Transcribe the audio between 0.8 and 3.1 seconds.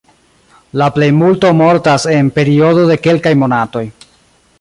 La plejmulto mortas en periodo de